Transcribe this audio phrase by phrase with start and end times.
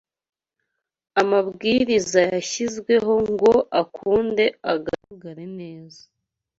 [1.21, 6.01] amabwiriza yashyizweho ngo akunde agaragare neza